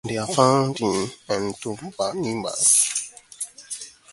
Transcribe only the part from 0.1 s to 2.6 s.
are also found in "Entamoeba".